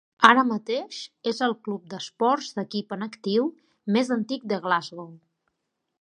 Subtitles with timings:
[0.27, 1.01] Ara mateix
[1.31, 3.45] és el club d'esports d'equip en actiu
[3.99, 5.13] més antic de Glasgow.